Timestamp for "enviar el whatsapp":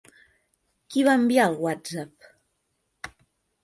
1.21-2.35